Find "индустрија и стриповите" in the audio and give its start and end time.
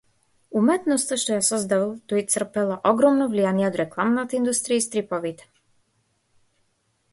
4.41-5.49